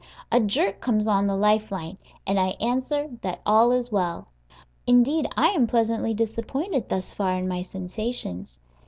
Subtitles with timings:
[0.31, 4.29] A jerk comes on the life line, and I answer that all is well;
[4.87, 8.61] indeed, I am pleasantly disappointed, thus far, in my sensations.